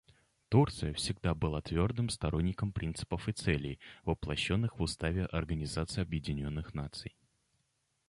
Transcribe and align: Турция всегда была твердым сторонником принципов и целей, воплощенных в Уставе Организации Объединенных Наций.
Турция 0.49 0.95
всегда 0.95 1.35
была 1.35 1.61
твердым 1.61 2.09
сторонником 2.09 2.71
принципов 2.73 3.29
и 3.29 3.33
целей, 3.33 3.79
воплощенных 4.03 4.79
в 4.79 4.81
Уставе 4.81 5.25
Организации 5.27 6.01
Объединенных 6.01 6.73
Наций. 6.73 7.15